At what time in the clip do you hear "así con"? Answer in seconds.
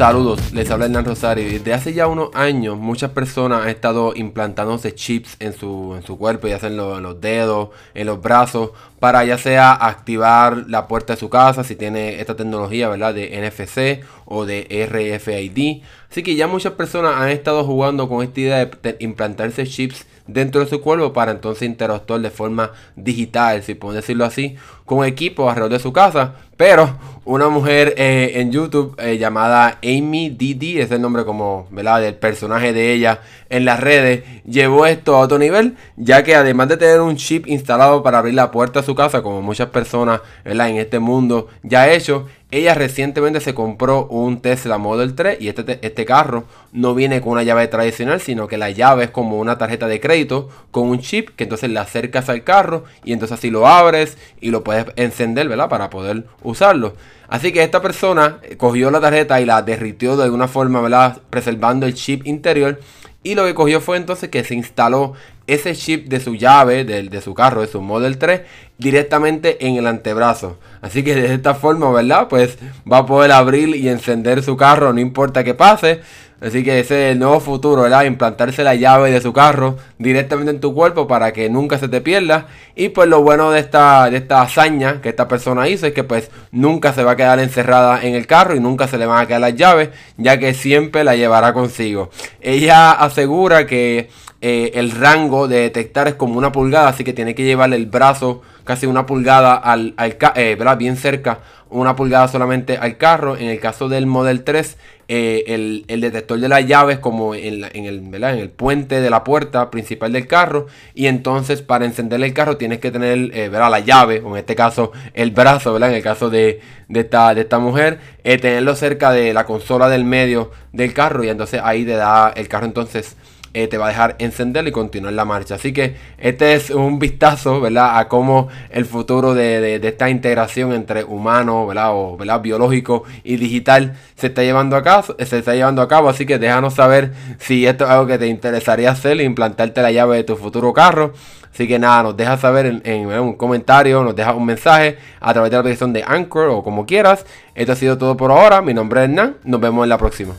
24.24-25.04